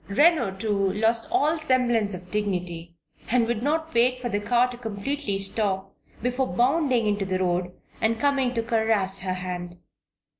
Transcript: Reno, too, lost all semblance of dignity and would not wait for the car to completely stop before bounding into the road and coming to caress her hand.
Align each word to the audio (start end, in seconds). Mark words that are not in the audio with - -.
Reno, 0.09 0.49
too, 0.57 0.93
lost 0.93 1.31
all 1.31 1.57
semblance 1.59 2.15
of 2.15 2.31
dignity 2.31 2.95
and 3.29 3.45
would 3.45 3.61
not 3.61 3.93
wait 3.93 4.19
for 4.19 4.29
the 4.29 4.39
car 4.39 4.67
to 4.71 4.75
completely 4.77 5.37
stop 5.37 5.93
before 6.23 6.47
bounding 6.51 7.05
into 7.05 7.23
the 7.23 7.37
road 7.37 7.71
and 8.01 8.19
coming 8.19 8.51
to 8.55 8.63
caress 8.63 9.19
her 9.19 9.33
hand. 9.35 9.77